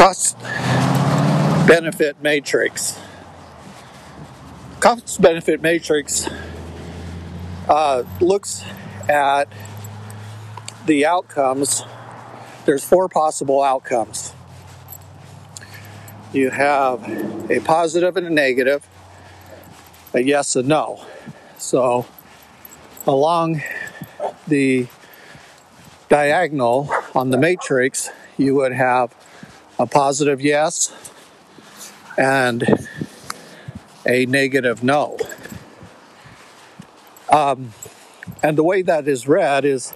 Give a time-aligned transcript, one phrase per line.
[0.00, 0.40] cost
[1.68, 2.98] benefit matrix.
[4.80, 6.26] Cost benefit matrix
[7.68, 8.64] uh, looks
[9.10, 9.46] at
[10.86, 11.82] the outcomes.
[12.64, 14.32] There's four possible outcomes.
[16.32, 17.06] You have
[17.50, 18.88] a positive and a negative,
[20.14, 21.04] a yes and no.
[21.58, 22.06] So
[23.06, 23.60] along
[24.48, 24.86] the
[26.08, 28.08] diagonal on the matrix,
[28.38, 29.14] you would have
[29.80, 30.94] a positive yes
[32.18, 32.86] and
[34.06, 35.16] a negative no.
[37.32, 37.72] Um,
[38.42, 39.94] and the way that is read is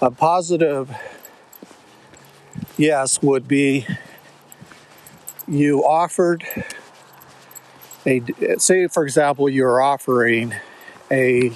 [0.00, 0.90] a positive
[2.78, 3.86] yes would be
[5.46, 6.44] you offered
[8.06, 8.22] a
[8.56, 10.54] say for example you're offering
[11.10, 11.52] a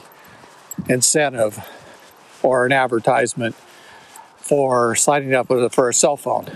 [0.91, 1.59] incentive
[2.42, 3.55] or an advertisement
[4.36, 6.47] for signing up for a cell phone.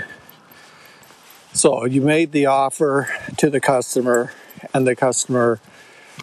[1.55, 4.33] So you made the offer to the customer
[4.75, 5.61] and the customer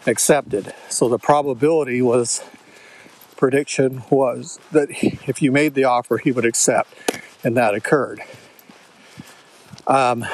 [0.06, 0.74] accepted.
[0.90, 2.44] So the probability was
[3.38, 6.94] prediction was that if you made the offer, he would accept,
[7.46, 8.22] and that occurred.
[9.88, 10.26] Um,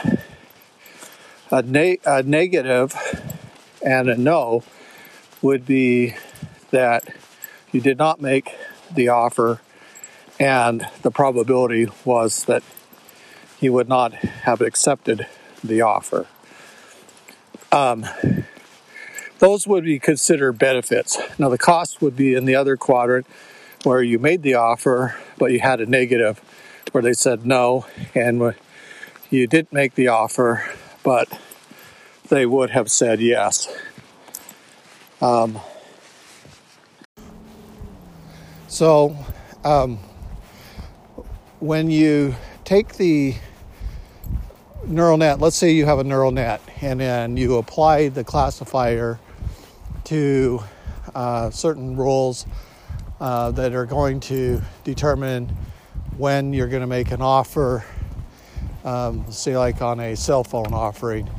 [1.51, 2.95] a, ne- a negative
[3.85, 4.63] and a no
[5.43, 6.15] would be
[6.71, 7.03] that
[7.71, 8.55] you did not make
[8.91, 9.61] the offer,
[10.39, 12.63] and the probability was that
[13.59, 15.27] he would not have accepted
[15.63, 16.27] the offer.
[17.71, 18.05] Um,
[19.39, 21.17] those would be considered benefits.
[21.37, 23.27] Now, the cost would be in the other quadrant
[23.83, 26.41] where you made the offer, but you had a negative
[26.91, 27.85] where they said no,
[28.15, 28.55] and
[29.29, 30.63] you didn't make the offer,
[31.03, 31.27] but
[32.29, 33.67] they would have said yes.
[35.21, 35.59] Um,
[38.67, 39.15] so,
[39.63, 39.99] um,
[41.59, 42.35] when you
[42.67, 43.33] take the
[44.85, 49.17] neural net, let's say you have a neural net and then you apply the classifier
[50.03, 50.59] to
[51.15, 52.45] uh, certain rules
[53.21, 55.47] uh, that are going to determine
[56.17, 57.85] when you're going to make an offer,
[58.83, 61.29] um, say, like on a cell phone offering,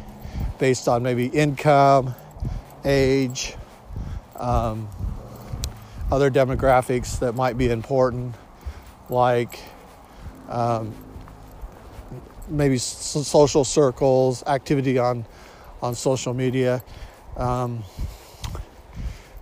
[0.59, 2.15] based on maybe income,
[2.87, 3.55] age,
[4.37, 4.89] um,
[6.11, 8.35] other demographics that might be important,
[9.11, 9.59] like
[10.49, 10.95] um,
[12.49, 15.25] maybe social circles, activity on
[15.81, 16.83] on social media,
[17.37, 17.85] um,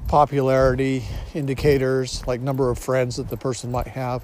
[0.06, 1.02] popularity
[1.34, 4.22] indicators like number of friends that the person might have,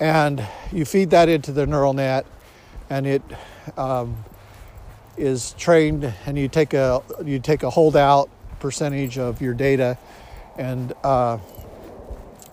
[0.00, 2.26] and you feed that into the neural net,
[2.90, 3.22] and it
[3.76, 4.24] um,
[5.16, 8.28] is trained, and you take a you take a holdout
[8.60, 9.96] percentage of your data,
[10.56, 11.38] and uh,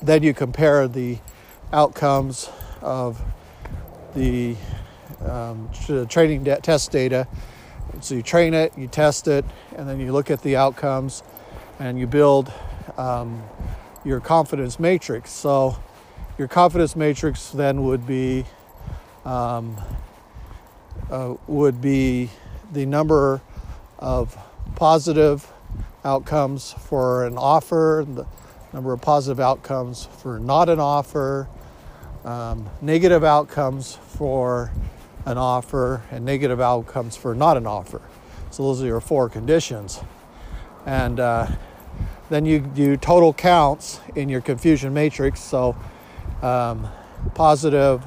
[0.01, 1.17] then you compare the
[1.73, 2.49] outcomes
[2.81, 3.21] of
[4.15, 4.55] the
[5.25, 5.69] um,
[6.07, 7.27] training de- test data.
[8.01, 11.23] So you train it, you test it, and then you look at the outcomes
[11.79, 12.51] and you build
[12.97, 13.41] um,
[14.03, 15.31] your confidence matrix.
[15.31, 15.77] So
[16.37, 18.45] your confidence matrix then would be
[19.23, 19.77] um,
[21.09, 22.29] uh, would be
[22.71, 23.41] the number
[23.99, 24.37] of
[24.75, 25.51] positive
[26.03, 28.25] outcomes for an offer, the
[28.73, 31.47] number of positive outcomes for not an offer,
[32.23, 34.71] um, negative outcomes for
[35.25, 38.01] an offer, and negative outcomes for not an offer.
[38.51, 39.99] So those are your four conditions.
[40.85, 41.47] And uh,
[42.29, 45.39] then you do total counts in your confusion matrix.
[45.39, 45.75] So
[46.41, 46.87] um,
[47.33, 48.03] positive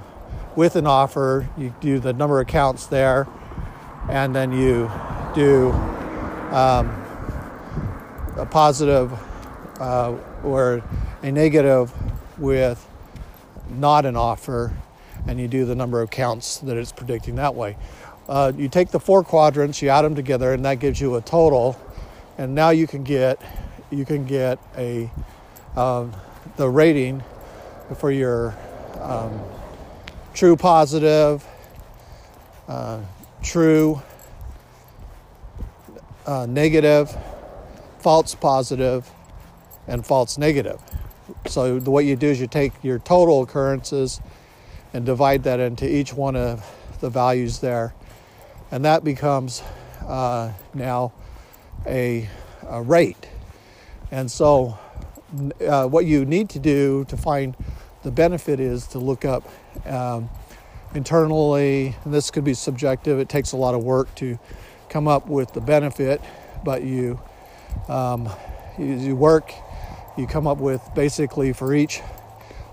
[0.57, 3.27] with an offer, you do the number of counts there,
[4.09, 4.91] and then you
[5.35, 5.71] do
[6.51, 6.89] um,
[8.37, 9.13] a positive
[9.81, 10.83] uh, or
[11.23, 11.93] a negative
[12.39, 12.85] with
[13.71, 14.73] not an offer,
[15.27, 17.77] and you do the number of counts that it's predicting that way.
[18.29, 21.21] Uh, you take the four quadrants, you add them together, and that gives you a
[21.21, 21.81] total.
[22.37, 23.41] And now you can get
[23.91, 25.11] you can get a
[25.77, 26.13] um,
[26.57, 27.23] the rating
[27.97, 28.55] for your
[29.01, 29.41] um,
[30.35, 31.47] true positive,
[32.69, 33.01] uh,
[33.43, 34.03] true
[36.27, 37.17] uh, negative,
[38.01, 39.11] false positive,
[39.87, 40.81] and false negative.
[41.47, 44.21] So the what you do is you take your total occurrences
[44.93, 46.65] and divide that into each one of
[47.01, 47.95] the values there,
[48.71, 49.63] and that becomes
[50.07, 51.13] uh, now
[51.87, 52.29] a,
[52.69, 53.29] a, rate.
[54.11, 54.79] And so,
[55.67, 57.57] uh, what you need to do to find
[58.03, 59.49] the benefit is to look up
[59.87, 60.31] um,
[60.95, 63.19] internally, and this could be subjective.
[63.19, 64.39] It takes a lot of work to
[64.89, 66.23] come up with the benefit,
[66.65, 67.21] but you
[67.89, 68.29] um,
[68.79, 69.53] you, you work
[70.19, 72.01] you come up with basically for each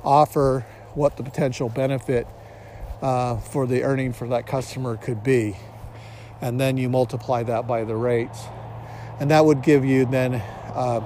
[0.03, 0.65] offer
[0.95, 2.27] what the potential benefit
[3.01, 5.55] uh, for the earning for that customer could be.
[6.41, 8.43] And then you multiply that by the rates.
[9.19, 11.01] And that would give you then uh,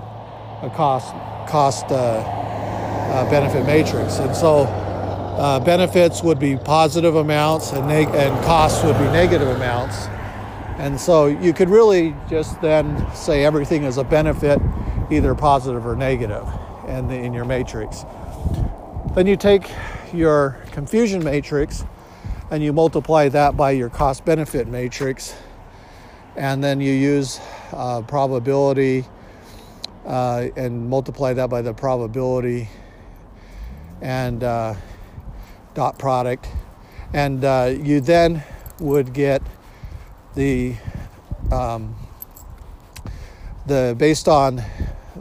[0.63, 1.11] a cost,
[1.49, 4.19] cost uh, uh, benefit matrix.
[4.19, 4.63] And so
[5.39, 10.07] uh, benefits would be positive amounts and, neg- and costs would be negative amounts.
[10.77, 14.59] And so you could really just then say everything is a benefit,
[15.11, 16.47] either positive or negative,
[16.87, 18.05] in, the, in your matrix.
[19.19, 19.69] Then you take
[20.13, 21.83] your confusion matrix
[22.51, 25.35] and you multiply that by your cost benefit matrix,
[26.37, 27.41] and then you use
[27.73, 29.03] uh, probability
[30.05, 32.69] uh, and multiply that by the probability
[33.99, 34.73] and uh,
[35.73, 36.47] dot product,
[37.11, 38.41] and uh, you then
[38.79, 39.41] would get
[40.35, 40.77] the
[41.51, 41.93] um,
[43.65, 44.63] the based on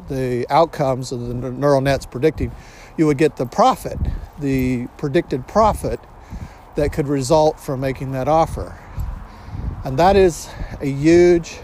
[0.09, 2.53] the outcomes of the neural nets predicting,
[2.99, 3.99] you would get the profit,
[4.41, 6.01] the predicted profit
[6.75, 8.77] that could result from making that offer.
[9.85, 10.51] And that is
[10.81, 11.59] a huge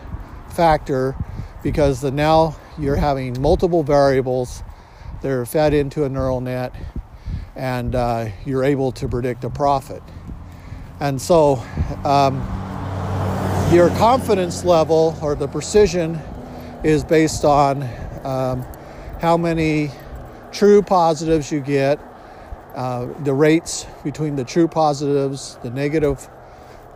[0.49, 1.17] factor
[1.63, 4.63] because the now you're having multiple variables
[5.21, 6.73] that are fed into a neural net
[7.57, 10.03] and uh, you're able to predict a profit.
[11.01, 11.57] And so
[12.05, 12.37] um,
[13.73, 16.21] your confidence level or the precision
[16.85, 17.83] is based on
[18.25, 18.65] um,
[19.21, 19.91] how many
[20.55, 21.99] true positives you get,
[22.77, 26.29] uh, the rates between the true positives, the negative,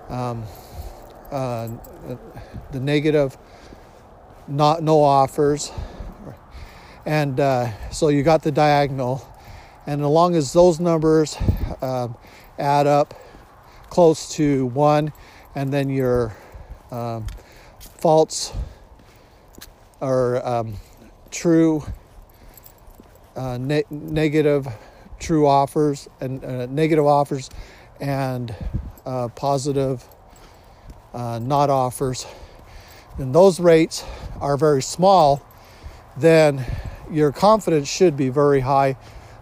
[0.09, 0.45] um,
[1.33, 1.69] uh,
[2.71, 3.37] the negative,
[4.47, 5.73] not no offers,
[7.05, 9.29] and uh, so you got the diagonal,
[9.87, 11.37] and as long as those numbers
[11.83, 12.17] um,
[12.59, 13.13] add up
[13.91, 15.13] close to one,
[15.57, 16.33] and then your
[16.93, 17.27] um,
[17.79, 18.53] false
[20.01, 20.75] or um,
[21.31, 21.83] true
[23.39, 24.67] uh, ne- negative
[25.19, 27.51] true offers and uh, negative offers
[28.01, 28.55] and
[29.07, 30.05] uh, positive
[31.15, 32.27] uh, not offers.
[33.19, 34.05] And those rates
[34.41, 35.43] are very small
[36.19, 36.65] then
[37.11, 38.97] your confidence should be very high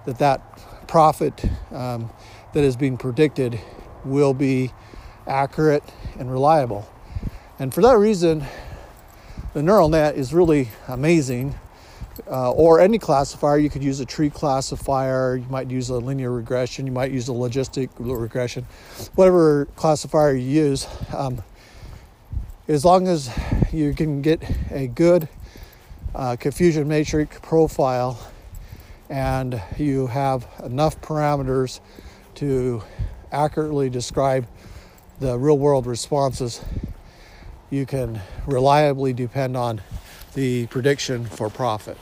[0.04, 2.10] that that profit um,
[2.52, 3.58] that is being predicted
[4.04, 4.70] will be
[5.26, 5.82] accurate
[6.18, 6.88] and reliable.
[7.58, 8.44] And for that reason
[9.54, 11.54] the neural net is really amazing
[12.26, 13.58] uh, or any classifier.
[13.58, 17.28] You could use a tree classifier, you might use a linear regression, you might use
[17.28, 18.66] a logistic regression,
[19.14, 20.86] whatever classifier you use.
[21.14, 21.42] Um,
[22.68, 23.30] as long as
[23.72, 25.28] you can get a good
[26.14, 28.18] uh, confusion matrix profile
[29.08, 31.80] and you have enough parameters
[32.34, 32.82] to
[33.30, 34.46] accurately describe
[35.20, 36.60] the real world responses,
[37.70, 39.80] you can reliably depend on
[40.36, 41.96] the prediction for profit.